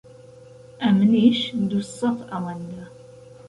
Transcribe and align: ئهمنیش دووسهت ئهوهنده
ئهمنیش 0.81 1.39
دووسهت 1.69 2.19
ئهوهنده 2.33 2.83